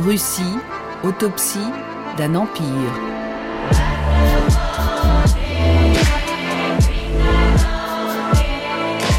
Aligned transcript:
Russie, 0.00 0.56
autopsie 1.04 1.58
d'un 2.16 2.34
empire. 2.34 2.64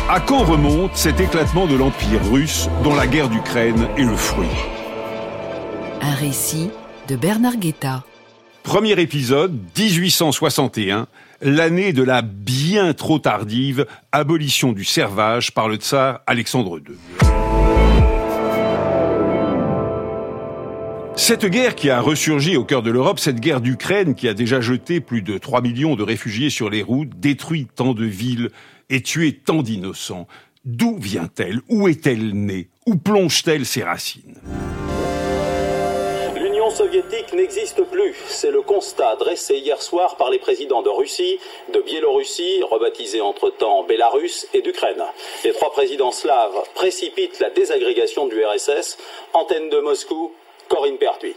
À 0.09 0.19
quand 0.19 0.43
remonte 0.43 0.95
cet 0.95 1.19
éclatement 1.19 1.67
de 1.67 1.75
l'Empire 1.75 2.19
russe 2.31 2.67
dont 2.83 2.95
la 2.95 3.05
guerre 3.05 3.29
d'Ukraine 3.29 3.87
est 3.95 4.03
le 4.03 4.15
fruit? 4.15 4.47
Un 6.01 6.15
récit 6.15 6.71
de 7.07 7.15
Bernard 7.15 7.57
Guetta. 7.57 8.03
Premier 8.63 8.99
épisode, 8.99 9.53
1861, 9.77 11.07
l'année 11.41 11.93
de 11.93 12.01
la 12.01 12.23
bien 12.23 12.93
trop 12.93 13.19
tardive 13.19 13.85
abolition 14.11 14.71
du 14.71 14.83
servage 14.83 15.51
par 15.51 15.67
le 15.67 15.75
tsar 15.75 16.21
Alexandre 16.25 16.79
II. 16.79 16.95
Cette 21.31 21.45
guerre 21.45 21.75
qui 21.75 21.89
a 21.89 22.01
ressurgi 22.01 22.57
au 22.57 22.65
cœur 22.65 22.81
de 22.81 22.91
l'Europe, 22.91 23.17
cette 23.17 23.39
guerre 23.39 23.61
d'Ukraine 23.61 24.15
qui 24.15 24.27
a 24.27 24.33
déjà 24.33 24.59
jeté 24.59 24.99
plus 24.99 25.21
de 25.21 25.37
3 25.37 25.61
millions 25.61 25.95
de 25.95 26.03
réfugiés 26.03 26.49
sur 26.49 26.69
les 26.69 26.83
routes, 26.83 27.17
détruit 27.21 27.67
tant 27.73 27.93
de 27.93 28.03
villes 28.03 28.49
et 28.89 29.01
tué 29.01 29.31
tant 29.31 29.61
d'innocents, 29.61 30.27
d'où 30.65 30.97
vient-elle? 30.97 31.61
Où 31.69 31.87
est-elle 31.87 32.33
née? 32.33 32.67
Où 32.85 32.97
plonge-t-elle 32.97 33.65
ses 33.65 33.81
racines? 33.81 34.41
L'Union 36.35 36.69
soviétique 36.69 37.31
n'existe 37.31 37.81
plus. 37.83 38.13
C'est 38.27 38.51
le 38.51 38.61
constat 38.61 39.15
dressé 39.15 39.55
hier 39.55 39.81
soir 39.81 40.17
par 40.17 40.31
les 40.31 40.39
présidents 40.39 40.81
de 40.81 40.89
Russie, 40.89 41.39
de 41.73 41.79
Biélorussie, 41.79 42.61
rebaptisés 42.69 43.21
entre-temps 43.21 43.85
Bélarus, 43.85 44.47
et 44.53 44.61
d'Ukraine. 44.61 45.01
Les 45.45 45.53
trois 45.53 45.71
présidents 45.71 46.11
slaves 46.11 46.61
précipitent 46.75 47.39
la 47.39 47.51
désagrégation 47.51 48.27
du 48.27 48.35
RSS. 48.43 48.97
Antenne 49.31 49.69
de 49.69 49.79
Moscou, 49.79 50.33
Corinne 50.71 50.97
Pertuis. 50.97 51.35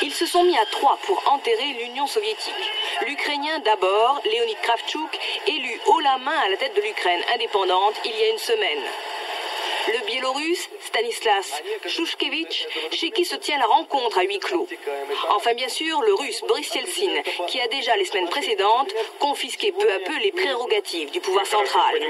Ils 0.00 0.14
se 0.14 0.24
sont 0.24 0.44
mis 0.44 0.56
à 0.56 0.64
trois 0.70 0.98
pour 1.02 1.22
enterrer 1.30 1.76
l'Union 1.78 2.06
soviétique. 2.06 2.70
L'Ukrainien 3.06 3.58
d'abord, 3.66 4.22
Leonid 4.24 4.56
Kravchuk, 4.62 5.20
élu 5.46 5.78
haut 5.86 6.00
la 6.00 6.16
main 6.16 6.38
à 6.46 6.48
la 6.48 6.56
tête 6.56 6.74
de 6.74 6.80
l'Ukraine 6.80 7.20
indépendante 7.34 7.94
il 8.06 8.18
y 8.18 8.24
a 8.24 8.30
une 8.30 8.38
semaine. 8.38 8.82
Le 9.88 10.06
Biélorusse, 10.06 10.70
Stanislas 10.86 11.62
Shushkevich, 11.86 12.66
chez 12.92 13.10
qui 13.10 13.26
se 13.26 13.36
tient 13.36 13.58
la 13.58 13.66
rencontre 13.66 14.18
à 14.18 14.22
huis 14.22 14.38
clos. 14.38 14.66
Enfin, 15.28 15.52
bien 15.52 15.68
sûr, 15.68 16.00
le 16.00 16.14
Russe 16.14 16.40
Boris 16.48 16.74
Yeltsin, 16.74 17.20
qui 17.46 17.60
a 17.60 17.68
déjà 17.68 17.94
les 17.96 18.06
semaines 18.06 18.28
précédentes 18.30 18.94
confisqué 19.18 19.70
peu 19.70 19.92
à 19.92 19.98
peu 19.98 20.16
les 20.18 20.32
prérogatives 20.32 21.10
du 21.10 21.20
pouvoir 21.20 21.46
central. 21.46 22.00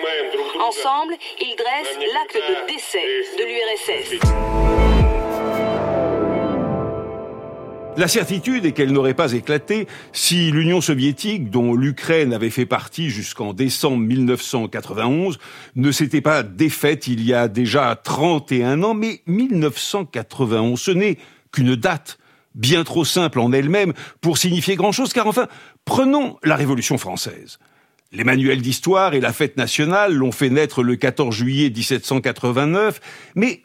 Ensemble, 0.61 1.17
ils 1.41 1.57
dressent 1.57 1.99
l'acte 2.13 2.37
de 2.37 2.73
décès 2.73 3.07
de 3.37 3.45
l'URSS. 3.45 4.92
La 7.99 8.09
certitude 8.09 8.65
est 8.65 8.73
qu'elle 8.73 8.91
n'aurait 8.91 9.13
pas 9.13 9.35
éclaté 9.35 9.87
si 10.15 10.51
l'Union 10.51 10.81
soviétique, 10.81 11.51
dont 11.51 11.75
l'Ukraine 11.75 12.33
avait 12.33 12.49
fait 12.49 12.65
partie 12.65 13.11
jusqu'en 13.11 13.53
décembre 13.53 13.99
1991, 13.99 15.39
ne 15.77 15.93
s'était 15.93 16.23
pas 16.23 16.43
défaite 16.43 17.07
il 17.07 17.23
y 17.23 17.35
a 17.35 17.49
déjà 17.49 17.95
31 18.03 18.83
ans, 18.83 18.95
mais 18.95 19.21
1991, 19.27 20.81
ce 20.81 20.91
n'est 20.91 21.19
qu'une 21.53 21.77
date 21.77 22.19
bien 22.55 22.83
trop 22.83 23.05
simple 23.05 23.39
en 23.41 23.53
elle-même 23.53 23.93
pour 24.23 24.39
signifier 24.39 24.75
grand-chose, 24.75 25.13
car 25.13 25.27
enfin, 25.27 25.47
prenons 25.85 26.39
la 26.43 26.57
Révolution 26.57 26.97
française. 26.97 27.59
Les 28.11 28.25
manuels 28.25 28.63
d'histoire 28.63 29.13
et 29.13 29.21
la 29.21 29.35
fête 29.35 29.59
nationale 29.59 30.15
l'ont 30.15 30.33
fait 30.33 30.51
naître 30.51 30.83
le 30.83 30.97
14 30.97 31.35
juillet 31.35 31.69
1789, 31.69 33.01
mais 33.35 33.63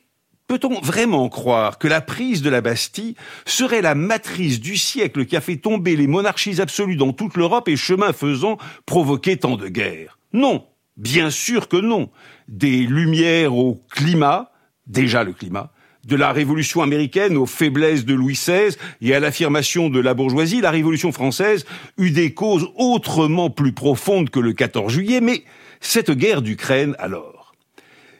Peut-on 0.47 0.79
vraiment 0.79 1.27
croire 1.27 1.77
que 1.77 1.89
la 1.89 1.99
prise 1.99 2.41
de 2.41 2.49
la 2.49 2.61
Bastille 2.61 3.15
serait 3.45 3.81
la 3.81 3.95
matrice 3.95 4.61
du 4.61 4.77
siècle 4.77 5.25
qui 5.25 5.35
a 5.35 5.41
fait 5.41 5.57
tomber 5.57 5.97
les 5.97 6.07
monarchies 6.07 6.61
absolues 6.61 6.95
dans 6.95 7.11
toute 7.11 7.35
l'Europe 7.35 7.67
et 7.67 7.75
chemin 7.75 8.13
faisant 8.13 8.57
provoquer 8.85 9.35
tant 9.35 9.57
de 9.57 9.67
guerres? 9.67 10.17
Non, 10.31 10.65
bien 10.95 11.29
sûr 11.31 11.67
que 11.67 11.75
non. 11.75 12.09
Des 12.47 12.77
lumières 12.79 13.55
au 13.55 13.83
climat, 13.91 14.51
déjà 14.85 15.25
le 15.25 15.33
climat, 15.33 15.73
de 16.05 16.15
la 16.15 16.31
Révolution 16.31 16.81
américaine 16.81 17.35
aux 17.35 17.45
faiblesses 17.45 18.05
de 18.05 18.13
Louis 18.13 18.35
XVI 18.35 18.77
et 19.01 19.13
à 19.13 19.19
l'affirmation 19.19 19.89
de 19.89 19.99
la 19.99 20.13
bourgeoisie, 20.13 20.61
la 20.61 20.71
Révolution 20.71 21.11
française 21.11 21.65
eut 21.97 22.11
des 22.11 22.33
causes 22.33 22.69
autrement 22.77 23.49
plus 23.49 23.73
profondes 23.73 24.29
que 24.29 24.39
le 24.39 24.53
14 24.53 24.93
juillet, 24.93 25.19
mais 25.19 25.43
cette 25.81 26.11
guerre 26.11 26.41
d'Ukraine 26.41 26.95
alors 26.99 27.36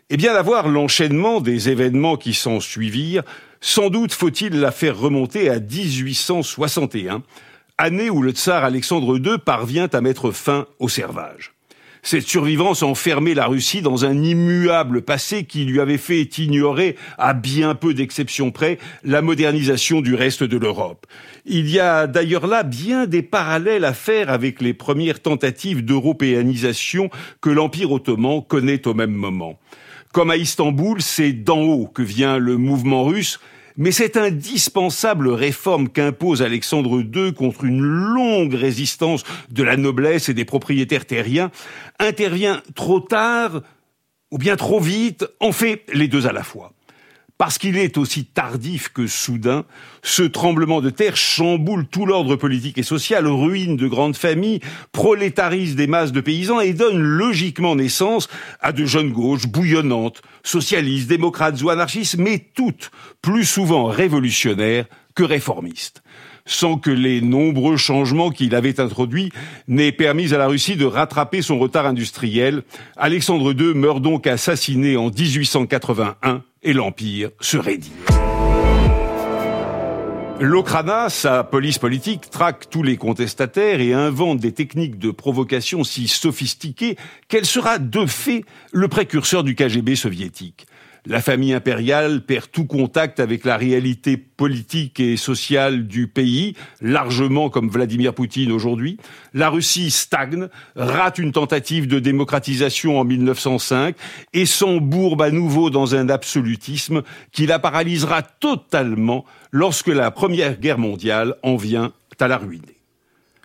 eh 0.09 0.17
bien, 0.17 0.33
à 0.35 0.41
voir 0.41 0.67
l'enchaînement 0.69 1.41
des 1.41 1.69
événements 1.69 2.15
qui 2.15 2.33
s'en 2.33 2.59
suivirent, 2.59 3.23
sans 3.59 3.89
doute 3.89 4.13
faut-il 4.13 4.59
la 4.59 4.71
faire 4.71 4.97
remonter 4.97 5.49
à 5.49 5.59
1861, 5.59 7.23
année 7.77 8.09
où 8.09 8.21
le 8.21 8.31
tsar 8.31 8.63
Alexandre 8.63 9.17
II 9.17 9.37
parvient 9.37 9.89
à 9.91 10.01
mettre 10.01 10.31
fin 10.31 10.65
au 10.79 10.87
servage. 10.87 11.56
Cette 12.03 12.27
survivance 12.27 12.83
enfermait 12.83 13.33
la 13.33 13.47
Russie 13.47 13.81
dans 13.81 14.05
un 14.05 14.23
immuable 14.23 15.01
passé 15.01 15.43
qui 15.43 15.65
lui 15.65 15.79
avait 15.79 15.97
fait 15.97 16.37
ignorer, 16.37 16.95
à 17.17 17.33
bien 17.33 17.75
peu 17.75 17.93
d'exceptions 17.93 18.51
près, 18.51 18.77
la 19.03 19.21
modernisation 19.21 20.01
du 20.01 20.15
reste 20.15 20.43
de 20.43 20.57
l'Europe. 20.57 21.05
Il 21.45 21.69
y 21.69 21.79
a 21.79 22.07
d'ailleurs 22.07 22.47
là 22.47 22.63
bien 22.63 23.05
des 23.05 23.21
parallèles 23.21 23.85
à 23.85 23.93
faire 23.93 24.29
avec 24.29 24.61
les 24.61 24.73
premières 24.73 25.21
tentatives 25.21 25.83
d'européanisation 25.83 27.09
que 27.41 27.49
l'Empire 27.49 27.91
ottoman 27.91 28.41
connaît 28.41 28.87
au 28.87 28.93
même 28.93 29.13
moment. 29.13 29.59
Comme 30.13 30.31
à 30.31 30.37
Istanbul, 30.37 31.01
c'est 31.01 31.33
d'en 31.33 31.61
haut 31.61 31.87
que 31.87 32.01
vient 32.01 32.37
le 32.37 32.57
mouvement 32.57 33.03
russe, 33.03 33.39
mais 33.77 33.91
cette 33.91 34.17
indispensable 34.17 35.29
réforme 35.29 35.87
qu'impose 35.87 36.41
Alexandre 36.41 37.01
II 37.01 37.33
contre 37.33 37.63
une 37.63 37.81
longue 37.81 38.55
résistance 38.55 39.23
de 39.49 39.63
la 39.63 39.77
noblesse 39.77 40.29
et 40.29 40.33
des 40.33 40.45
propriétaires 40.45 41.05
terriens 41.05 41.51
intervient 41.99 42.61
trop 42.75 42.99
tard 42.99 43.61
ou 44.31 44.37
bien 44.37 44.57
trop 44.57 44.79
vite, 44.79 45.25
en 45.39 45.51
fait 45.51 45.85
les 45.93 46.07
deux 46.07 46.27
à 46.27 46.33
la 46.33 46.43
fois. 46.43 46.73
Parce 47.37 47.59
qu'il 47.59 47.77
est 47.77 47.97
aussi 47.97 48.25
tardif 48.25 48.89
que 48.89 49.05
soudain, 49.05 49.65
ce 50.01 50.23
tremblement 50.23 50.81
de 50.81 50.89
terre 50.89 51.15
chamboule 51.15 51.85
tout 51.85 52.07
l'ordre 52.07 52.35
politique 52.35 52.79
et 52.79 52.83
social, 52.83 53.27
ruine 53.27 53.77
de 53.77 53.87
grandes 53.87 54.17
familles, 54.17 54.59
prolétarise 54.91 55.75
des 55.75 55.85
masses 55.85 56.11
de 56.11 56.21
paysans 56.21 56.59
et 56.59 56.73
donne 56.73 56.97
logiquement 56.97 57.75
naissance 57.75 58.27
à 58.59 58.71
de 58.71 58.85
jeunes 58.85 59.11
gauches 59.11 59.45
bouillonnantes, 59.45 60.23
socialistes, 60.43 61.09
démocrates 61.09 61.61
ou 61.61 61.69
anarchistes, 61.69 62.17
mais 62.17 62.43
toutes 62.55 62.89
plus 63.21 63.45
souvent 63.45 63.85
révolutionnaires 63.85 64.85
que 65.13 65.23
réformistes 65.23 66.01
sans 66.49 66.77
que 66.77 66.89
les 66.89 67.19
nombreux 67.21 67.75
changements 67.75 68.29
qu'il 68.29 68.55
avait 68.55 68.79
introduits 68.79 69.31
n'aient 69.67 69.91
permis 69.91 70.33
à 70.33 70.37
la 70.37 70.47
Russie 70.47 70.77
de 70.77 70.85
rattraper 70.85 71.41
son 71.41 71.59
retard 71.59 71.85
industriel. 71.85 72.63
Alexandre 72.95 73.53
II 73.53 73.73
meurt 73.73 74.01
donc 74.01 74.25
assassiné 74.27 74.95
en 74.95 75.09
1881 75.09 76.43
et 76.67 76.73
l'Empire 76.73 77.29
se 77.39 77.55
raidit. 77.55 77.93
L'Okrana, 80.41 81.09
sa 81.09 81.45
police 81.45 81.79
politique, 81.79 82.29
traque 82.29 82.69
tous 82.69 82.83
les 82.83 82.97
contestataires 82.97 83.79
et 83.79 83.93
invente 83.93 84.39
des 84.39 84.51
techniques 84.51 84.99
de 84.99 85.09
provocation 85.09 85.85
si 85.85 86.09
sophistiquées 86.09 86.97
qu'elle 87.29 87.45
sera 87.45 87.79
de 87.79 88.05
fait 88.05 88.43
le 88.73 88.89
précurseur 88.89 89.45
du 89.45 89.55
KGB 89.55 89.95
soviétique. 89.95 90.67
La 91.09 91.21
famille 91.21 91.53
impériale 91.53 92.19
perd 92.19 92.51
tout 92.51 92.65
contact 92.65 93.21
avec 93.21 93.45
la 93.45 93.55
réalité 93.55 94.17
politique 94.17 94.99
et 94.99 95.15
sociale 95.15 95.87
du 95.87 96.09
pays, 96.09 96.53
largement 96.81 97.49
comme 97.49 97.69
Vladimir 97.69 98.13
Poutine 98.13 98.51
aujourd'hui. 98.51 98.97
La 99.33 99.49
Russie 99.49 99.89
stagne, 99.89 100.49
rate 100.75 101.17
une 101.17 101.31
tentative 101.31 101.87
de 101.87 101.99
démocratisation 101.99 102.99
en 102.99 103.05
1905 103.05 103.95
et 104.33 104.45
s'embourbe 104.45 105.21
à 105.21 105.31
nouveau 105.31 105.69
dans 105.69 105.95
un 105.95 106.09
absolutisme 106.09 107.03
qui 107.31 107.45
la 107.45 107.57
paralysera 107.57 108.21
totalement 108.21 109.23
lorsque 109.53 109.87
la 109.87 110.11
Première 110.11 110.59
Guerre 110.59 110.77
mondiale 110.77 111.35
en 111.41 111.55
vient 111.55 111.93
à 112.19 112.27
la 112.27 112.37
ruiner. 112.37 112.75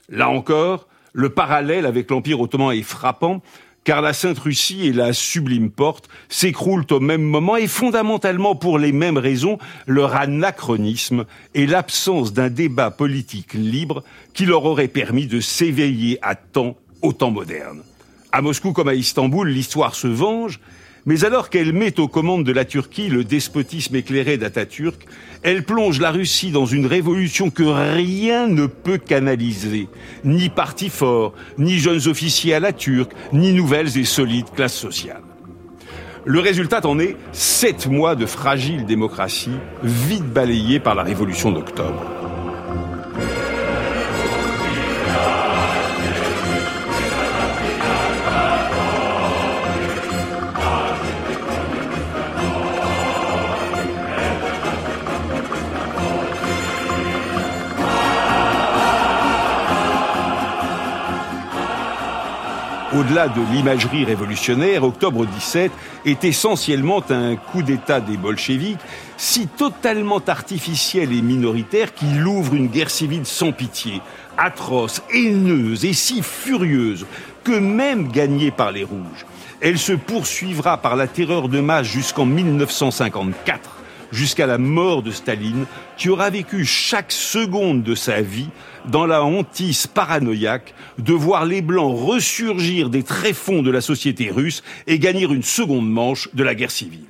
Là 0.08 0.28
encore, 0.30 0.88
le 1.12 1.28
parallèle 1.28 1.86
avec 1.86 2.10
l'Empire 2.10 2.40
ottoman 2.40 2.74
est 2.74 2.82
frappant 2.82 3.40
car 3.84 4.00
la 4.02 4.12
Sainte 4.12 4.38
Russie 4.38 4.86
et 4.86 4.92
la 4.92 5.12
Sublime 5.12 5.70
Porte 5.70 6.08
s'écroulent 6.28 6.86
au 6.90 7.00
même 7.00 7.22
moment 7.22 7.56
et 7.56 7.66
fondamentalement 7.66 8.54
pour 8.54 8.78
les 8.78 8.92
mêmes 8.92 9.18
raisons, 9.18 9.58
leur 9.86 10.14
anachronisme 10.14 11.24
et 11.54 11.66
l'absence 11.66 12.32
d'un 12.32 12.50
débat 12.50 12.90
politique 12.90 13.54
libre 13.54 14.04
qui 14.34 14.46
leur 14.46 14.64
aurait 14.64 14.88
permis 14.88 15.26
de 15.26 15.40
s'éveiller 15.40 16.18
à 16.22 16.34
temps 16.34 16.76
au 17.02 17.12
temps 17.12 17.30
moderne. 17.30 17.82
À 18.30 18.40
Moscou 18.40 18.72
comme 18.72 18.88
à 18.88 18.94
Istanbul, 18.94 19.48
l'histoire 19.48 19.94
se 19.94 20.06
venge, 20.06 20.60
mais 21.06 21.24
alors 21.24 21.50
qu'elle 21.50 21.72
met 21.72 21.98
aux 21.98 22.08
commandes 22.08 22.44
de 22.44 22.52
la 22.52 22.64
Turquie 22.64 23.08
le 23.08 23.24
despotisme 23.24 23.96
éclairé 23.96 24.38
d'Atatürk, 24.38 25.06
elle 25.42 25.64
plonge 25.64 26.00
la 26.00 26.10
Russie 26.10 26.50
dans 26.50 26.66
une 26.66 26.86
révolution 26.86 27.50
que 27.50 27.62
rien 27.62 28.46
ne 28.46 28.66
peut 28.66 28.98
canaliser. 28.98 29.88
Ni 30.24 30.48
parti 30.48 30.88
fort, 30.88 31.34
ni 31.58 31.78
jeunes 31.78 32.06
officiers 32.06 32.54
à 32.54 32.60
la 32.60 32.72
turque, 32.72 33.12
ni 33.32 33.52
nouvelles 33.52 33.98
et 33.98 34.04
solides 34.04 34.50
classes 34.54 34.78
sociales. 34.78 35.22
Le 36.24 36.38
résultat 36.38 36.86
en 36.86 37.00
est 37.00 37.16
sept 37.32 37.88
mois 37.88 38.14
de 38.14 38.26
fragile 38.26 38.86
démocratie, 38.86 39.58
vite 39.82 40.32
balayée 40.32 40.78
par 40.78 40.94
la 40.94 41.02
révolution 41.02 41.50
d'octobre. 41.50 42.21
Au-delà 62.94 63.28
de 63.28 63.40
l'imagerie 63.52 64.04
révolutionnaire, 64.04 64.84
octobre 64.84 65.26
17 65.26 65.72
est 66.04 66.24
essentiellement 66.24 67.02
un 67.10 67.36
coup 67.36 67.62
d'État 67.62 68.00
des 68.00 68.16
bolcheviks, 68.16 68.78
si 69.16 69.46
totalement 69.46 70.20
artificiel 70.26 71.12
et 71.12 71.22
minoritaire 71.22 71.94
qu'il 71.94 72.26
ouvre 72.26 72.54
une 72.54 72.68
guerre 72.68 72.90
civile 72.90 73.24
sans 73.26 73.52
pitié, 73.52 74.00
atroce, 74.36 75.02
haineuse 75.12 75.84
et 75.84 75.92
si 75.92 76.22
furieuse 76.22 77.06
que 77.44 77.58
même 77.58 78.08
gagnée 78.08 78.50
par 78.50 78.72
les 78.72 78.84
Rouges, 78.84 79.26
elle 79.60 79.78
se 79.78 79.92
poursuivra 79.92 80.78
par 80.78 80.96
la 80.96 81.06
terreur 81.06 81.48
de 81.48 81.60
masse 81.60 81.86
jusqu'en 81.86 82.26
1954 82.26 83.81
jusqu'à 84.12 84.46
la 84.46 84.58
mort 84.58 85.02
de 85.02 85.10
Staline, 85.10 85.66
qui 85.96 86.08
aura 86.08 86.30
vécu 86.30 86.64
chaque 86.64 87.10
seconde 87.10 87.82
de 87.82 87.94
sa 87.94 88.20
vie 88.20 88.50
dans 88.86 89.06
la 89.06 89.24
hantise 89.24 89.86
paranoïaque 89.86 90.74
de 90.98 91.12
voir 91.12 91.44
les 91.44 91.62
Blancs 91.62 91.96
ressurgir 91.98 92.90
des 92.90 93.02
tréfonds 93.02 93.62
de 93.62 93.70
la 93.70 93.80
société 93.80 94.30
russe 94.30 94.62
et 94.86 94.98
gagner 94.98 95.24
une 95.24 95.42
seconde 95.42 95.90
manche 95.90 96.28
de 96.34 96.44
la 96.44 96.54
guerre 96.54 96.70
civile. 96.70 97.06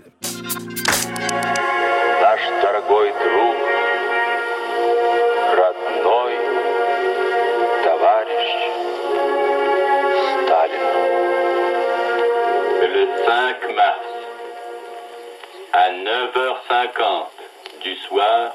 9h50 16.82 17.82
du 17.84 17.96
soir, 18.08 18.55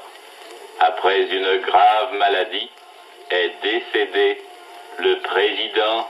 après 0.80 1.22
une 1.22 1.60
grave 1.62 2.14
maladie, 2.18 2.70
est 3.30 3.52
décédé 3.62 4.38
le 4.98 5.16
président 5.20 6.06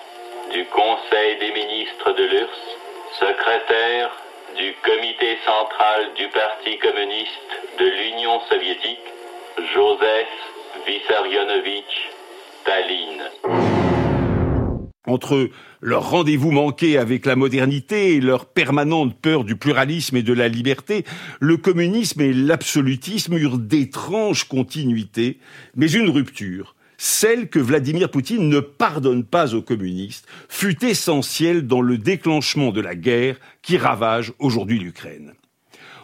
du 0.53 0.65
Conseil 0.67 1.38
des 1.38 1.53
ministres 1.53 2.12
de 2.12 2.25
l'URSS, 2.25 3.20
secrétaire 3.20 4.11
du 4.56 4.75
comité 4.82 5.38
central 5.44 6.15
du 6.15 6.29
Parti 6.29 6.79
communiste 6.79 7.79
de 7.79 7.85
l'Union 7.85 8.41
soviétique, 8.49 9.06
Joseph 9.75 10.29
Vissarionovitch 10.87 12.11
Staline. 12.62 13.23
Entre 15.06 15.49
leur 15.80 16.10
rendez-vous 16.10 16.50
manqué 16.50 16.98
avec 16.98 17.26
la 17.26 17.36
modernité 17.36 18.14
et 18.14 18.20
leur 18.20 18.46
permanente 18.46 19.16
peur 19.16 19.44
du 19.44 19.56
pluralisme 19.56 20.16
et 20.16 20.22
de 20.22 20.32
la 20.32 20.48
liberté, 20.48 21.04
le 21.40 21.56
communisme 21.56 22.20
et 22.20 22.32
l'absolutisme 22.32 23.36
eurent 23.36 23.58
d'étranges 23.58 24.44
continuités, 24.44 25.38
mais 25.76 25.90
une 25.90 26.10
rupture, 26.10 26.75
celle 26.96 27.48
que 27.48 27.60
Vladimir 27.60 28.10
Poutine 28.10 28.48
ne 28.48 28.60
pardonne 28.60 29.25
pas 29.25 29.54
aux 29.54 29.62
communistes, 29.62 30.26
fut 30.48 30.84
essentielle 30.84 31.66
dans 31.66 31.81
le 31.81 31.96
déclenchement 31.96 32.72
de 32.72 32.81
la 32.81 32.96
guerre 32.96 33.38
qui 33.62 33.76
ravage 33.76 34.32
aujourd'hui 34.38 34.81
l'Ukraine. 34.81 35.34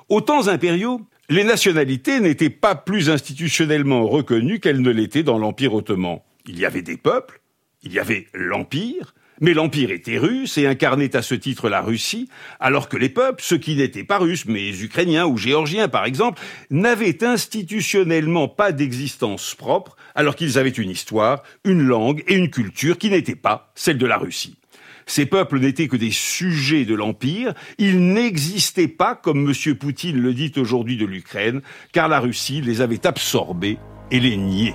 Aux 0.09 0.20
temps 0.20 0.49
impériaux, 0.49 1.00
les 1.29 1.44
nationalités 1.44 2.20
n'étaient 2.20 2.50
pas 2.50 2.75
plus 2.75 3.11
institutionnellement 3.11 4.06
reconnues 4.06 4.61
qu'elles 4.61 4.82
ne 4.82 4.91
l'étaient 4.91 5.23
dans 5.23 5.38
l'Empire 5.38 5.75
ottoman. 5.75 6.20
Il 6.47 6.59
y 6.59 6.67
avait 6.67 6.82
des 6.82 6.99
peuples, 6.99 7.41
il 7.82 7.93
y 7.93 7.99
avait 7.99 8.27
l'Empire, 8.35 9.15
mais 9.41 9.55
l'Empire 9.55 9.91
était 9.91 10.19
russe 10.19 10.59
et 10.59 10.67
incarnait 10.67 11.17
à 11.17 11.23
ce 11.23 11.35
titre 11.35 11.69
la 11.69 11.81
Russie, 11.81 12.29
alors 12.61 12.89
que 12.89 12.97
les 12.97 13.09
peuples, 13.09 13.43
ceux 13.43 13.59
qui 13.59 13.77
n'étaient 13.77 14.05
pas 14.05 14.19
russes, 14.19 14.47
mais 14.47 14.71
ukrainiens 14.81 15.27
ou 15.27 15.37
géorgiens 15.37 15.89
par 15.89 16.05
exemple, 16.05 16.41
n'avaient 16.71 17.25
institutionnellement 17.25 18.49
pas 18.49 18.73
d'existence 18.73 19.55
propre, 19.55 19.97
alors 20.15 20.37
qu'ils 20.37 20.59
avaient 20.59 20.71
une 20.71 20.91
histoire, 20.91 21.43
une 21.65 21.83
langue 21.83 22.23
et 22.29 22.35
une 22.35 22.51
culture 22.51 22.99
qui 22.99 23.11
n'étaient 23.11 23.35
pas 23.35 23.73
celle 23.75 23.99
de 23.99 24.07
la 24.07 24.19
Russie. 24.19 24.57
Ces 25.07 25.27
peuples 25.27 25.59
n'étaient 25.59 25.89
que 25.89 25.97
des 25.97 26.13
sujets 26.13 26.85
de 26.85 26.95
l'Empire, 26.95 27.53
ils 27.79 28.13
n'existaient 28.13 28.89
pas, 28.89 29.15
comme 29.15 29.47
M. 29.47 29.75
Poutine 29.75 30.21
le 30.21 30.33
dit 30.33 30.53
aujourd'hui 30.57 30.97
de 30.97 31.05
l'Ukraine, 31.05 31.61
car 31.93 32.09
la 32.09 32.21
Russie 32.21 32.63
les 32.63 32.81
avait 32.81 33.07
absorbés 33.07 33.79
et 34.11 34.21
les 34.21 34.37
niait. 34.37 34.75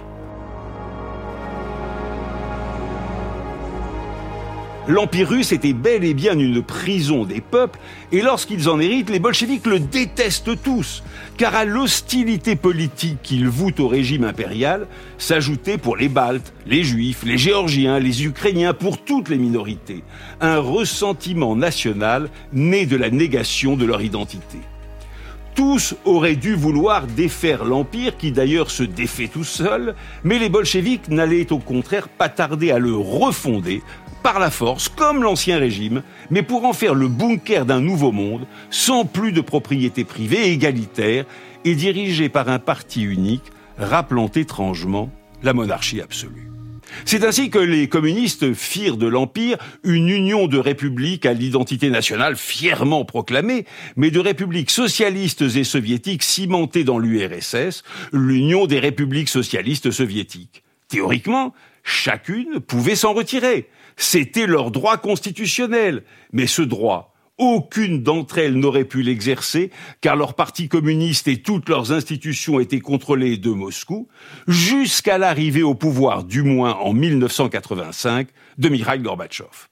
L'Empire 4.89 5.29
russe 5.29 5.51
était 5.51 5.73
bel 5.73 6.03
et 6.03 6.15
bien 6.15 6.39
une 6.39 6.63
prison 6.63 7.23
des 7.23 7.41
peuples, 7.41 7.77
et 8.11 8.23
lorsqu'ils 8.23 8.69
en 8.69 8.79
héritent, 8.79 9.11
les 9.11 9.19
bolcheviks 9.19 9.67
le 9.67 9.79
détestent 9.79 10.59
tous, 10.63 11.03
car 11.37 11.53
à 11.53 11.63
l'hostilité 11.63 12.55
politique 12.55 13.21
qu'ils 13.21 13.47
vouent 13.47 13.69
au 13.77 13.87
régime 13.87 14.23
impérial 14.23 14.87
s'ajoutait 15.19 15.77
pour 15.77 15.95
les 15.95 16.09
Baltes, 16.09 16.55
les 16.65 16.83
Juifs, 16.83 17.21
les 17.23 17.37
Géorgiens, 17.37 17.99
les 17.99 18.25
Ukrainiens, 18.25 18.73
pour 18.73 18.97
toutes 18.97 19.29
les 19.29 19.37
minorités, 19.37 20.03
un 20.41 20.57
ressentiment 20.57 21.55
national 21.55 22.27
né 22.51 22.87
de 22.87 22.97
la 22.97 23.11
négation 23.11 23.77
de 23.77 23.85
leur 23.85 24.01
identité. 24.01 24.57
Tous 25.53 25.93
auraient 26.05 26.35
dû 26.35 26.55
vouloir 26.55 27.05
défaire 27.05 27.63
l'Empire, 27.63 28.17
qui 28.17 28.31
d'ailleurs 28.31 28.71
se 28.71 28.83
défait 28.83 29.27
tout 29.27 29.43
seul, 29.43 29.93
mais 30.23 30.39
les 30.39 30.49
bolcheviks 30.49 31.09
n'allaient 31.09 31.51
au 31.51 31.59
contraire 31.59 32.07
pas 32.07 32.29
tarder 32.29 32.71
à 32.71 32.79
le 32.79 32.95
refonder 32.95 33.83
par 34.23 34.39
la 34.39 34.49
force, 34.49 34.89
comme 34.89 35.23
l'Ancien 35.23 35.57
Régime, 35.57 36.03
mais 36.29 36.43
pour 36.43 36.65
en 36.65 36.73
faire 36.73 36.93
le 36.93 37.07
bunker 37.07 37.65
d'un 37.65 37.81
nouveau 37.81 38.11
monde, 38.11 38.45
sans 38.69 39.05
plus 39.05 39.31
de 39.31 39.41
propriété 39.41 40.03
privée 40.03 40.51
égalitaire 40.51 41.25
et 41.65 41.75
dirigé 41.75 42.29
par 42.29 42.49
un 42.49 42.59
parti 42.59 43.03
unique, 43.03 43.51
rappelant 43.77 44.29
étrangement 44.33 45.09
la 45.43 45.53
monarchie 45.53 46.01
absolue. 46.01 46.49
C'est 47.05 47.23
ainsi 47.23 47.49
que 47.49 47.59
les 47.59 47.87
communistes 47.87 48.53
firent 48.53 48.97
de 48.97 49.07
l'Empire 49.07 49.57
une 49.83 50.09
union 50.09 50.47
de 50.47 50.57
républiques 50.57 51.25
à 51.25 51.33
l'identité 51.33 51.89
nationale 51.89 52.35
fièrement 52.35 53.05
proclamée, 53.05 53.65
mais 53.95 54.11
de 54.11 54.19
républiques 54.19 54.71
socialistes 54.71 55.41
et 55.41 55.63
soviétiques 55.63 56.23
cimentées 56.23 56.83
dans 56.83 56.99
l'URSS, 56.99 57.83
l'Union 58.11 58.65
des 58.65 58.79
républiques 58.79 59.29
socialistes 59.29 59.91
soviétiques. 59.91 60.63
Théoriquement, 60.87 61.53
chacune 61.83 62.59
pouvait 62.59 62.95
s'en 62.95 63.13
retirer, 63.13 63.69
c'était 63.99 64.47
leur 64.47 64.71
droit 64.71 64.97
constitutionnel. 64.97 66.03
Mais 66.31 66.47
ce 66.47 66.61
droit, 66.61 67.13
aucune 67.37 68.03
d'entre 68.03 68.37
elles 68.37 68.55
n'aurait 68.55 68.85
pu 68.85 69.01
l'exercer, 69.01 69.71
car 70.01 70.15
leur 70.15 70.33
parti 70.33 70.67
communiste 70.67 71.27
et 71.27 71.41
toutes 71.41 71.69
leurs 71.69 71.91
institutions 71.91 72.59
étaient 72.59 72.79
contrôlées 72.79 73.37
de 73.37 73.49
Moscou, 73.49 74.07
jusqu'à 74.47 75.17
l'arrivée 75.17 75.63
au 75.63 75.75
pouvoir, 75.75 76.23
du 76.23 76.43
moins 76.43 76.73
en 76.75 76.93
1985, 76.93 78.27
de 78.57 78.69
Mikhail 78.69 79.01
Gorbatchev. 79.01 79.69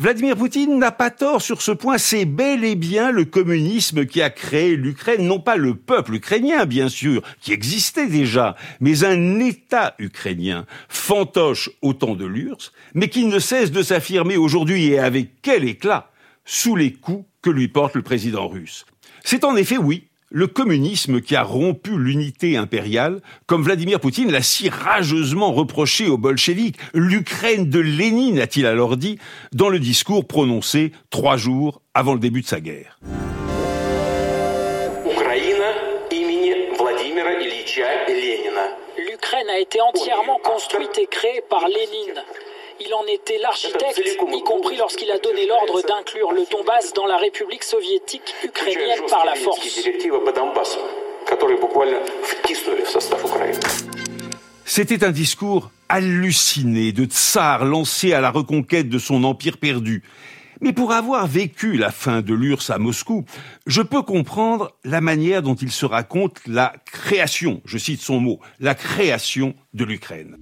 Vladimir 0.00 0.36
Poutine 0.36 0.78
n'a 0.78 0.92
pas 0.92 1.10
tort 1.10 1.42
sur 1.42 1.60
ce 1.60 1.72
point, 1.72 1.98
c'est 1.98 2.24
bel 2.24 2.62
et 2.62 2.76
bien 2.76 3.10
le 3.10 3.24
communisme 3.24 4.06
qui 4.06 4.22
a 4.22 4.30
créé 4.30 4.76
l'Ukraine, 4.76 5.26
non 5.26 5.40
pas 5.40 5.56
le 5.56 5.74
peuple 5.74 6.14
ukrainien, 6.14 6.66
bien 6.66 6.88
sûr, 6.88 7.20
qui 7.40 7.52
existait 7.52 8.06
déjà, 8.06 8.54
mais 8.78 9.02
un 9.02 9.40
État 9.40 9.96
ukrainien, 9.98 10.66
fantoche 10.88 11.70
au 11.82 11.94
temps 11.94 12.14
de 12.14 12.26
l'URSS, 12.26 12.70
mais 12.94 13.08
qui 13.08 13.24
ne 13.24 13.40
cesse 13.40 13.72
de 13.72 13.82
s'affirmer 13.82 14.36
aujourd'hui 14.36 14.86
et 14.86 15.00
avec 15.00 15.42
quel 15.42 15.64
éclat 15.64 16.12
sous 16.44 16.76
les 16.76 16.92
coups 16.92 17.24
que 17.42 17.50
lui 17.50 17.66
porte 17.66 17.96
le 17.96 18.02
président 18.02 18.46
russe. 18.46 18.86
C'est 19.24 19.42
en 19.42 19.56
effet, 19.56 19.78
oui, 19.78 20.07
le 20.30 20.46
communisme 20.46 21.20
qui 21.20 21.36
a 21.36 21.42
rompu 21.42 21.96
l'unité 21.96 22.56
impériale, 22.56 23.20
comme 23.46 23.62
Vladimir 23.62 24.00
Poutine 24.00 24.30
l'a 24.30 24.42
si 24.42 24.68
rageusement 24.68 25.52
reproché 25.52 26.08
aux 26.08 26.18
bolcheviks. 26.18 26.76
L'Ukraine 26.94 27.70
de 27.70 27.80
Lénine, 27.80 28.38
a-t-il 28.38 28.66
alors 28.66 28.96
dit, 28.96 29.18
dans 29.52 29.68
le 29.68 29.78
discours 29.78 30.26
prononcé 30.26 30.92
trois 31.10 31.36
jours 31.36 31.80
avant 31.94 32.14
le 32.14 32.20
début 32.20 32.42
de 32.42 32.46
sa 32.46 32.60
guerre. 32.60 32.98
L'Ukraine 38.98 39.48
a 39.50 39.58
été 39.58 39.80
entièrement 39.80 40.38
construite 40.42 40.98
et 40.98 41.06
créée 41.06 41.42
par 41.48 41.66
Lénine. 41.68 42.22
Il 42.80 42.94
en 42.94 43.04
était 43.12 43.38
l'architecte, 43.38 44.00
y 44.06 44.42
compris 44.42 44.76
lorsqu'il 44.76 45.10
a 45.10 45.18
donné 45.18 45.46
l'ordre 45.46 45.82
d'inclure 45.82 46.30
le 46.32 46.44
Donbass 46.50 46.92
dans 46.92 47.06
la 47.06 47.16
République 47.16 47.64
soviétique 47.64 48.34
ukrainienne 48.44 49.00
par 49.10 49.24
la 49.24 49.34
force. 49.34 49.66
C'était 54.64 55.04
un 55.04 55.10
discours 55.10 55.70
halluciné 55.88 56.92
de 56.92 57.04
tsar 57.04 57.64
lancé 57.64 58.12
à 58.12 58.20
la 58.20 58.30
reconquête 58.30 58.88
de 58.88 58.98
son 58.98 59.24
empire 59.24 59.58
perdu. 59.58 60.04
Mais 60.60 60.72
pour 60.72 60.92
avoir 60.92 61.26
vécu 61.26 61.76
la 61.76 61.90
fin 61.90 62.20
de 62.20 62.34
l'URSS 62.34 62.70
à 62.70 62.78
Moscou, 62.78 63.24
je 63.66 63.82
peux 63.82 64.02
comprendre 64.02 64.76
la 64.84 65.00
manière 65.00 65.42
dont 65.42 65.54
il 65.54 65.72
se 65.72 65.86
raconte 65.86 66.38
la 66.46 66.74
création, 66.84 67.60
je 67.64 67.78
cite 67.78 68.00
son 68.00 68.20
mot, 68.20 68.38
la 68.60 68.74
création 68.74 69.54
de 69.74 69.84
l'Ukraine. 69.84 70.36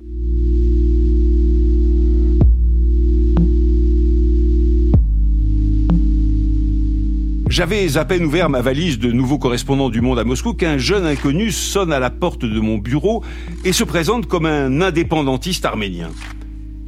J'avais 7.56 7.96
à 7.96 8.04
peine 8.04 8.26
ouvert 8.26 8.50
ma 8.50 8.60
valise 8.60 8.98
de 8.98 9.10
nouveau 9.10 9.38
correspondant 9.38 9.88
du 9.88 10.02
Monde 10.02 10.18
à 10.18 10.24
Moscou 10.24 10.52
qu'un 10.52 10.76
jeune 10.76 11.06
inconnu 11.06 11.50
sonne 11.50 11.90
à 11.90 11.98
la 11.98 12.10
porte 12.10 12.44
de 12.44 12.60
mon 12.60 12.76
bureau 12.76 13.24
et 13.64 13.72
se 13.72 13.82
présente 13.82 14.26
comme 14.26 14.44
un 14.44 14.82
indépendantiste 14.82 15.64
arménien. 15.64 16.10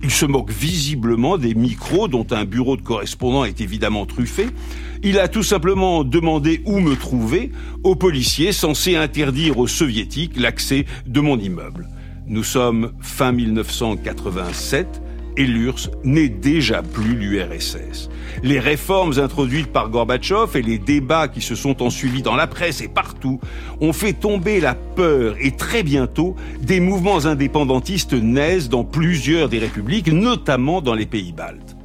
Il 0.02 0.10
se 0.10 0.26
moque 0.26 0.50
visiblement 0.50 1.38
des 1.38 1.54
micros 1.54 2.06
dont 2.06 2.26
un 2.32 2.44
bureau 2.44 2.76
de 2.76 2.82
correspondant 2.82 3.46
est 3.46 3.62
évidemment 3.62 4.04
truffé. 4.04 4.48
Il 5.02 5.18
a 5.18 5.28
tout 5.28 5.42
simplement 5.42 6.04
demandé 6.04 6.60
où 6.66 6.80
me 6.80 6.96
trouver 6.96 7.50
aux 7.82 7.96
policiers 7.96 8.52
censés 8.52 8.94
interdire 8.94 9.56
aux 9.56 9.68
soviétiques 9.68 10.38
l'accès 10.38 10.84
de 11.06 11.20
mon 11.22 11.38
immeuble. 11.38 11.88
Nous 12.26 12.44
sommes 12.44 12.92
fin 13.00 13.32
1987 13.32 15.00
et 15.38 15.46
l'URSS 15.46 15.90
n'est 16.02 16.28
déjà 16.28 16.82
plus 16.82 17.14
l'URSS. 17.14 18.10
Les 18.42 18.58
réformes 18.58 19.18
introduites 19.18 19.68
par 19.68 19.88
Gorbatchev 19.88 20.58
et 20.58 20.62
les 20.62 20.78
débats 20.78 21.28
qui 21.28 21.40
se 21.40 21.54
sont 21.54 21.82
ensuivis 21.82 22.22
dans 22.22 22.34
la 22.34 22.48
presse 22.48 22.80
et 22.80 22.88
partout 22.88 23.40
ont 23.80 23.92
fait 23.92 24.12
tomber 24.12 24.60
la 24.60 24.74
peur 24.74 25.36
et 25.40 25.52
très 25.52 25.84
bientôt 25.84 26.34
des 26.60 26.80
mouvements 26.80 27.24
indépendantistes 27.24 28.14
naissent 28.14 28.68
dans 28.68 28.84
plusieurs 28.84 29.48
des 29.48 29.60
républiques, 29.60 30.12
notamment 30.12 30.80
dans 30.80 30.94
les 30.94 31.06
pays 31.06 31.32
baltes. 31.32 31.76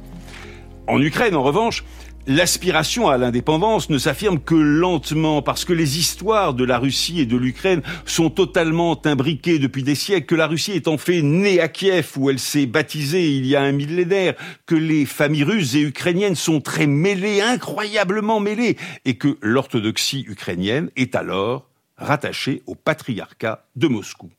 En 0.88 1.00
Ukraine, 1.00 1.36
en 1.36 1.42
revanche, 1.42 1.84
L'aspiration 2.26 3.10
à 3.10 3.18
l'indépendance 3.18 3.90
ne 3.90 3.98
s'affirme 3.98 4.40
que 4.40 4.54
lentement 4.54 5.42
parce 5.42 5.66
que 5.66 5.74
les 5.74 5.98
histoires 5.98 6.54
de 6.54 6.64
la 6.64 6.78
Russie 6.78 7.20
et 7.20 7.26
de 7.26 7.36
l'Ukraine 7.36 7.82
sont 8.06 8.30
totalement 8.30 8.98
imbriquées 9.06 9.58
depuis 9.58 9.82
des 9.82 9.94
siècles, 9.94 10.24
que 10.24 10.34
la 10.34 10.46
Russie 10.46 10.72
est 10.72 10.88
en 10.88 10.96
fait 10.96 11.20
née 11.20 11.60
à 11.60 11.68
Kiev 11.68 12.12
où 12.16 12.30
elle 12.30 12.38
s'est 12.38 12.64
baptisée 12.64 13.36
il 13.36 13.44
y 13.44 13.56
a 13.56 13.60
un 13.60 13.72
millénaire, 13.72 14.32
que 14.64 14.74
les 14.74 15.04
familles 15.04 15.44
russes 15.44 15.74
et 15.74 15.82
ukrainiennes 15.82 16.34
sont 16.34 16.62
très 16.62 16.86
mêlées, 16.86 17.42
incroyablement 17.42 18.40
mêlées, 18.40 18.78
et 19.04 19.16
que 19.18 19.36
l'orthodoxie 19.42 20.24
ukrainienne 20.26 20.90
est 20.96 21.16
alors 21.16 21.68
rattachée 21.98 22.62
au 22.66 22.74
patriarcat 22.74 23.66
de 23.76 23.86
Moscou. 23.86 24.30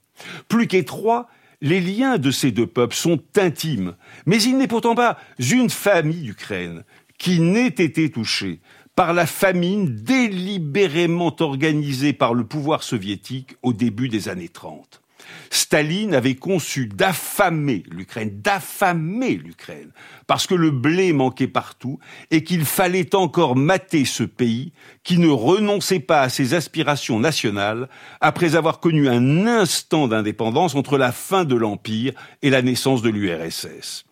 Plus 0.47 0.65
qu'étroit, 0.65 1.27
les 1.61 1.81
liens 1.81 2.17
de 2.17 2.31
ces 2.31 2.51
deux 2.51 2.67
peuples 2.67 2.95
sont 2.95 3.21
intimes, 3.37 3.93
mais 4.25 4.41
il 4.41 4.57
n'est 4.57 4.67
pourtant 4.67 4.95
pas 4.95 5.17
une 5.39 5.69
famille 5.69 6.23
d'Ukraine 6.23 6.83
qui 7.17 7.39
n'ait 7.39 7.67
été 7.67 8.09
touché 8.09 8.59
par 8.95 9.13
la 9.13 9.25
famine 9.25 9.95
délibérément 9.95 11.35
organisée 11.39 12.13
par 12.13 12.33
le 12.33 12.45
pouvoir 12.45 12.83
soviétique 12.83 13.55
au 13.61 13.73
début 13.73 14.09
des 14.09 14.29
années 14.29 14.49
30. 14.49 15.01
Staline 15.49 16.13
avait 16.13 16.35
conçu 16.35 16.87
d'affamer 16.87 17.83
l'Ukraine, 17.89 18.41
d'affamer 18.41 19.35
l'Ukraine, 19.35 19.91
parce 20.27 20.47
que 20.47 20.55
le 20.55 20.71
blé 20.71 21.13
manquait 21.13 21.47
partout 21.47 21.99
et 22.31 22.43
qu'il 22.43 22.65
fallait 22.65 23.15
encore 23.15 23.55
mater 23.55 24.05
ce 24.05 24.23
pays 24.23 24.71
qui 25.03 25.17
ne 25.17 25.27
renonçait 25.27 25.99
pas 25.99 26.21
à 26.21 26.29
ses 26.29 26.53
aspirations 26.53 27.19
nationales 27.19 27.89
après 28.21 28.55
avoir 28.55 28.79
connu 28.79 29.09
un 29.09 29.47
instant 29.47 30.07
d'indépendance 30.07 30.75
entre 30.75 30.97
la 30.97 31.11
fin 31.11 31.43
de 31.45 31.55
l'Empire 31.55 32.13
et 32.41 32.49
la 32.49 32.61
naissance 32.61 33.01
de 33.01 33.09
l'URSS 33.09 34.05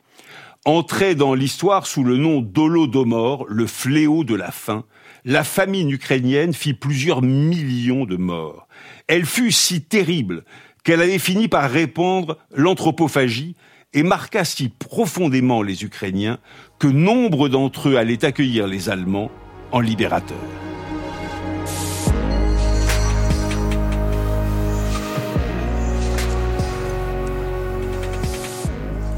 entrait 0.65 1.15
dans 1.15 1.33
l'histoire 1.33 1.87
sous 1.87 2.03
le 2.03 2.17
nom 2.17 2.41
d'Holodomor, 2.41 3.45
le 3.49 3.67
fléau 3.67 4.23
de 4.23 4.35
la 4.35 4.51
faim, 4.51 4.85
la 5.25 5.43
famine 5.43 5.89
ukrainienne 5.89 6.53
fit 6.53 6.73
plusieurs 6.73 7.21
millions 7.21 8.05
de 8.05 8.15
morts. 8.15 8.67
Elle 9.07 9.25
fut 9.25 9.51
si 9.51 9.81
terrible 9.81 10.43
qu'elle 10.83 11.01
avait 11.01 11.19
fini 11.19 11.47
par 11.47 11.69
répandre 11.69 12.37
l'anthropophagie 12.55 13.55
et 13.93 14.03
marqua 14.03 14.43
si 14.43 14.69
profondément 14.69 15.61
les 15.61 15.83
Ukrainiens 15.83 16.39
que 16.79 16.87
nombre 16.87 17.47
d'entre 17.47 17.89
eux 17.89 17.97
allaient 17.97 18.25
accueillir 18.25 18.67
les 18.67 18.89
Allemands 18.89 19.31
en 19.71 19.79
libérateurs. 19.79 20.37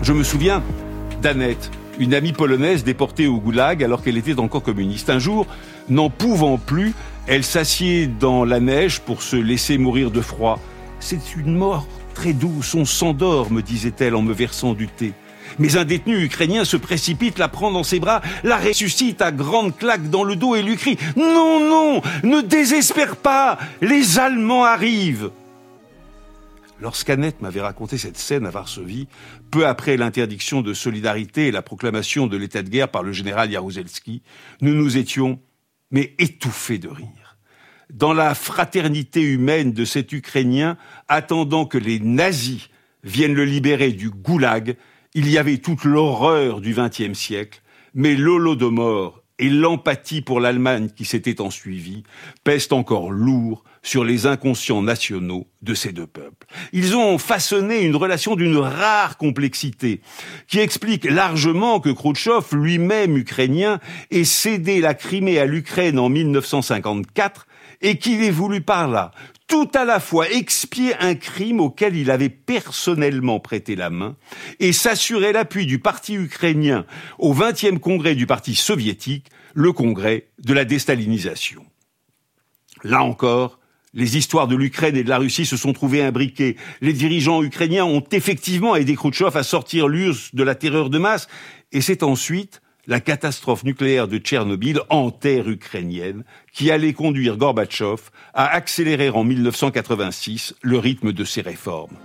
Je 0.01 0.13
me 0.13 0.23
souviens 0.23 0.61
Danette, 1.25 1.71
une 1.97 2.13
amie 2.13 2.33
polonaise 2.33 2.83
déportée 2.83 3.25
au 3.25 3.39
goulag 3.39 3.83
alors 3.83 4.03
qu'elle 4.03 4.17
était 4.17 4.39
encore 4.39 4.61
communiste. 4.61 5.09
Un 5.09 5.17
jour, 5.17 5.47
n'en 5.89 6.11
pouvant 6.11 6.59
plus, 6.59 6.93
elle 7.25 7.43
s'assied 7.43 8.05
dans 8.05 8.45
la 8.45 8.59
neige 8.59 8.99
pour 8.99 9.23
se 9.23 9.35
laisser 9.35 9.79
mourir 9.79 10.11
de 10.11 10.21
froid. 10.21 10.59
C'est 10.99 11.35
une 11.35 11.57
mort 11.57 11.87
très 12.13 12.33
douce, 12.33 12.75
on 12.75 12.85
s'endort, 12.85 13.51
me 13.51 13.63
disait-elle 13.63 14.13
en 14.13 14.21
me 14.21 14.33
versant 14.33 14.73
du 14.73 14.87
thé. 14.87 15.13
Mais 15.57 15.77
un 15.77 15.83
détenu 15.83 16.23
ukrainien 16.23 16.63
se 16.63 16.77
précipite, 16.77 17.39
la 17.39 17.47
prend 17.47 17.71
dans 17.71 17.81
ses 17.81 17.99
bras, 17.99 18.21
la 18.43 18.57
ressuscite 18.57 19.23
à 19.23 19.31
grandes 19.31 19.75
claques 19.75 20.11
dans 20.11 20.23
le 20.23 20.35
dos 20.35 20.55
et 20.55 20.61
lui 20.61 20.77
crie⁇ 20.77 20.95
Non, 21.17 21.59
non, 21.59 22.01
ne 22.21 22.41
désespère 22.41 23.15
pas, 23.15 23.57
les 23.81 24.19
Allemands 24.19 24.65
arrivent!⁇ 24.65 25.31
Lorsqu'Annette 26.81 27.41
m'avait 27.41 27.61
raconté 27.61 27.97
cette 27.97 28.17
scène 28.17 28.45
à 28.45 28.49
Varsovie, 28.49 29.07
peu 29.49 29.65
après 29.65 29.95
l'interdiction 29.95 30.61
de 30.61 30.73
solidarité 30.73 31.47
et 31.47 31.51
la 31.51 31.61
proclamation 31.61 32.27
de 32.27 32.35
l'état 32.35 32.63
de 32.63 32.69
guerre 32.69 32.89
par 32.89 33.01
le 33.01 33.13
général 33.13 33.49
Jaruzelski, 33.49 34.21
nous 34.61 34.73
nous 34.73 34.97
étions, 34.97 35.39
mais 35.91 36.13
étouffés 36.19 36.77
de 36.77 36.89
rire. 36.89 37.37
Dans 37.93 38.13
la 38.13 38.35
fraternité 38.35 39.21
humaine 39.21 39.71
de 39.71 39.85
cet 39.85 40.11
Ukrainien, 40.11 40.77
attendant 41.07 41.65
que 41.65 41.77
les 41.77 41.99
nazis 41.99 42.69
viennent 43.03 43.35
le 43.35 43.45
libérer 43.45 43.91
du 43.91 44.09
goulag, 44.09 44.75
il 45.13 45.29
y 45.29 45.37
avait 45.37 45.59
toute 45.59 45.85
l'horreur 45.85 46.59
du 46.59 46.75
XXe 46.75 47.17
siècle, 47.17 47.61
mais 47.93 48.15
l'holodomor 48.15 49.23
et 49.39 49.49
l'empathie 49.49 50.21
pour 50.21 50.39
l'Allemagne 50.39 50.89
qui 50.93 51.05
s'était 51.05 51.41
ensuivie 51.41 52.03
pèsent 52.43 52.71
encore 52.71 53.11
lourd 53.11 53.63
sur 53.85 54.03
les 54.03 54.25
inconscients 54.25 54.81
nationaux 54.81 55.47
de 55.61 55.75
ces 55.75 55.91
deux 55.91 56.07
peuples. 56.07 56.47
Ils 56.73 56.95
ont 56.95 57.19
façonné 57.19 57.81
une 57.83 57.95
relation 57.95 58.35
d'une 58.35 58.57
rare 58.57 59.15
complexité 59.15 60.01
qui 60.47 60.59
explique 60.59 61.05
largement 61.05 61.79
que 61.79 61.91
Khrouchtchev, 61.91 62.47
lui-même 62.53 63.15
ukrainien, 63.15 63.79
ait 64.09 64.23
cédé 64.23 64.81
la 64.81 64.95
Crimée 64.95 65.37
à 65.37 65.45
l'Ukraine 65.45 65.99
en 65.99 66.09
1954 66.09 67.45
et 67.81 67.99
qu'il 67.99 68.23
ait 68.23 68.31
voulu 68.31 68.61
par 68.61 68.87
là 68.87 69.11
tout 69.47 69.69
à 69.75 69.85
la 69.85 69.99
fois 69.99 70.31
expier 70.31 70.95
un 70.99 71.13
crime 71.13 71.59
auquel 71.59 71.95
il 71.95 72.09
avait 72.09 72.29
personnellement 72.29 73.39
prêté 73.39 73.75
la 73.75 73.91
main 73.91 74.15
et 74.59 74.73
s'assurer 74.73 75.31
l'appui 75.31 75.67
du 75.67 75.77
parti 75.77 76.15
ukrainien 76.15 76.87
au 77.19 77.35
20e 77.35 77.77
congrès 77.77 78.15
du 78.15 78.25
parti 78.25 78.55
soviétique, 78.55 79.27
le 79.53 79.71
congrès 79.71 80.29
de 80.39 80.55
la 80.55 80.65
déstalinisation. 80.65 81.63
Là 82.83 83.03
encore, 83.03 83.59
les 83.95 84.17
histoires 84.17 84.47
de 84.47 84.55
l'Ukraine 84.55 84.95
et 84.97 85.03
de 85.03 85.09
la 85.09 85.17
Russie 85.17 85.45
se 85.45 85.57
sont 85.57 85.73
trouvées 85.73 86.03
imbriquées. 86.03 86.57
Les 86.81 86.93
dirigeants 86.93 87.41
ukrainiens 87.41 87.85
ont 87.85 88.03
effectivement 88.11 88.75
aidé 88.75 88.95
Khrouchtchev 88.95 89.35
à 89.35 89.43
sortir 89.43 89.87
l'URSS 89.87 90.35
de 90.35 90.43
la 90.43 90.53
terreur 90.53 90.89
de 90.89 90.99
masse, 90.99 91.27
et 91.71 91.81
c'est 91.81 92.03
ensuite 92.03 92.61
la 92.87 92.99
catastrophe 92.99 93.63
nucléaire 93.63 94.07
de 94.07 94.17
Tchernobyl 94.17 94.79
en 94.89 95.09
terre 95.09 95.49
ukrainienne 95.49 96.23
qui 96.53 96.69
allait 96.69 96.93
conduire 96.93 97.37
Gorbatchev 97.37 98.11
à 98.33 98.45
accélérer 98.45 99.09
en 99.09 99.23
1986 99.23 100.53
le 100.61 100.77
rythme 100.77 101.11
de 101.11 101.23
ses 101.23 101.41
réformes. 101.41 101.97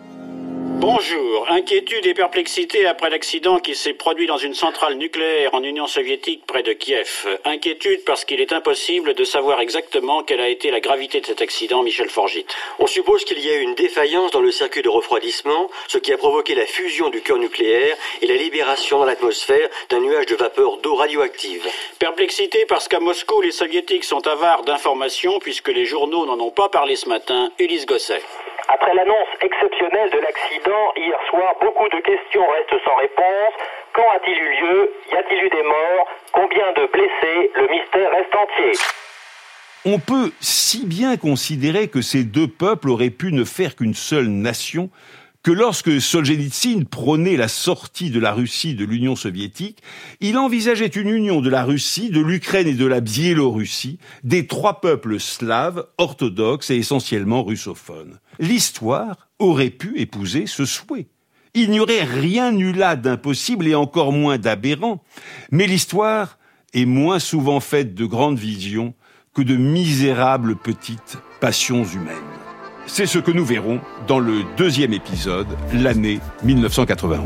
Bonjour. 0.81 1.47
Inquiétude 1.51 2.07
et 2.07 2.15
perplexité 2.15 2.87
après 2.87 3.11
l'accident 3.11 3.59
qui 3.59 3.75
s'est 3.75 3.93
produit 3.93 4.27
dans 4.27 4.39
une 4.39 4.55
centrale 4.55 4.95
nucléaire 4.95 5.55
en 5.55 5.63
Union 5.63 5.87
soviétique 5.87 6.47
près 6.47 6.63
de 6.63 6.73
Kiev. 6.73 7.29
Inquiétude 7.45 8.03
parce 8.07 8.25
qu'il 8.25 8.41
est 8.41 8.55
impossible 8.55 9.13
de 9.13 9.25
savoir 9.25 9.61
exactement 9.61 10.23
quelle 10.23 10.41
a 10.41 10.49
été 10.49 10.71
la 10.71 10.81
gravité 10.81 11.21
de 11.21 11.27
cet 11.27 11.43
accident, 11.43 11.83
Michel 11.83 12.09
Forgit. 12.09 12.47
On 12.79 12.87
suppose 12.87 13.27
qu'il 13.27 13.45
y 13.45 13.51
a 13.51 13.57
eu 13.57 13.61
une 13.61 13.75
défaillance 13.75 14.31
dans 14.31 14.41
le 14.41 14.51
circuit 14.51 14.81
de 14.81 14.89
refroidissement, 14.89 15.69
ce 15.87 15.99
qui 15.99 16.15
a 16.15 16.17
provoqué 16.17 16.55
la 16.55 16.65
fusion 16.65 17.11
du 17.11 17.21
cœur 17.21 17.37
nucléaire 17.37 17.95
et 18.23 18.27
la 18.27 18.37
libération 18.37 19.01
dans 19.01 19.05
l'atmosphère 19.05 19.69
d'un 19.91 20.01
nuage 20.01 20.27
de 20.27 20.37
vapeur 20.37 20.79
d'eau 20.79 20.95
radioactive. 20.95 21.69
Perplexité 21.99 22.65
parce 22.65 22.89
qu'à 22.89 23.01
Moscou, 23.01 23.43
les 23.43 23.53
soviétiques 23.53 24.05
sont 24.05 24.27
avares 24.27 24.63
d'informations 24.63 25.41
puisque 25.41 25.69
les 25.69 25.85
journaux 25.85 26.25
n'en 26.25 26.41
ont 26.41 26.51
pas 26.51 26.71
parlé 26.71 26.97
ce 26.97 27.07
matin. 27.07 27.51
Ulysse 27.59 27.85
Gosset. 27.85 28.23
Après 28.73 28.95
l'annonce 28.95 29.29
exceptionnelle 29.41 30.11
de 30.11 30.19
l'accident 30.21 30.70
hier 30.97 31.19
soir, 31.29 31.55
beaucoup 31.61 31.89
de 31.89 32.01
questions 32.01 32.47
restent 32.47 32.85
sans 32.85 32.97
réponse. 32.97 33.55
Quand 33.93 34.09
a-t-il 34.15 34.39
eu 34.39 34.61
lieu? 34.61 34.93
Y 35.13 35.17
a-t-il 35.17 35.45
eu 35.45 35.49
des 35.51 35.63
morts? 35.63 36.07
Combien 36.33 36.73
de 36.77 36.87
blessés? 36.93 37.51
Le 37.55 37.69
mystère 37.69 38.11
reste 38.11 38.35
entier. 38.35 38.73
On 39.87 39.99
peut 39.99 40.31
si 40.41 40.85
bien 40.87 41.17
considérer 41.17 41.89
que 41.89 42.03
ces 42.03 42.23
deux 42.23 42.49
peuples 42.49 42.91
auraient 42.91 43.11
pu 43.11 43.33
ne 43.33 43.45
faire 43.45 43.77
qu'une 43.77 43.95
seule 43.95 44.29
nation 44.29 44.91
que 45.43 45.51
lorsque 45.51 46.01
Solzhenitsyn 46.01 46.85
prônait 46.85 47.37
la 47.37 47.49
sortie 47.49 48.11
de 48.11 48.21
la 48.21 48.33
Russie 48.33 48.75
de 48.75 48.85
l'Union 48.85 49.17
soviétique, 49.17 49.79
il 50.21 50.37
envisageait 50.37 50.87
une 50.87 51.09
union 51.09 51.41
de 51.41 51.49
la 51.49 51.65
Russie, 51.65 52.11
de 52.11 52.21
l'Ukraine 52.21 52.69
et 52.69 52.75
de 52.75 52.87
la 52.87 53.01
Biélorussie, 53.01 53.99
des 54.23 54.47
trois 54.47 54.81
peuples 54.81 55.19
slaves, 55.19 55.87
orthodoxes 55.97 56.71
et 56.71 56.77
essentiellement 56.77 57.43
russophones. 57.43 58.19
L'histoire 58.39 59.29
aurait 59.39 59.71
pu 59.71 59.99
épouser 59.99 60.47
ce 60.47 60.67
souhait. 60.67 61.07
Il 61.55 61.71
n'y 61.71 61.81
aurait 61.81 62.05
rien 62.05 62.57
eu 62.57 62.73
là 62.73 62.97
d'impossible 62.97 63.67
et 63.67 63.75
encore 63.75 64.13
moins 64.13 64.39
d'aberrant. 64.39 65.03
Mais 65.51 65.67
l'histoire 65.67 66.39
est 66.75 66.85
moins 66.85 67.19
souvent 67.19 67.61
faite 67.61 67.95
de 67.95 68.05
grandes 68.05 68.39
visions 68.39 68.95
que 69.35 69.43
de 69.43 69.57
misérables 69.57 70.57
petites 70.57 71.19
passions 71.41 71.85
humaines. 71.85 72.40
C'est 72.93 73.07
ce 73.07 73.21
que 73.21 73.31
nous 73.31 73.45
verrons 73.45 73.81
dans 74.09 74.19
le 74.19 74.43
deuxième 74.57 74.93
épisode, 74.93 75.47
l'année 75.73 76.19
1991. 76.43 77.23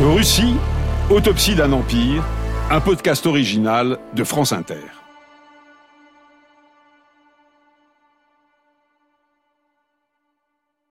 Russie, 0.00 0.56
autopsie 1.10 1.54
d'un 1.54 1.72
empire, 1.72 2.24
un 2.70 2.80
podcast 2.80 3.26
original 3.26 3.98
de 4.14 4.24
France 4.24 4.52
Inter. 4.52 5.01